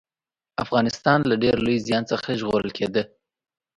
[0.63, 3.03] افغانستان له ډېر لوی زيان څخه ژغورل کېده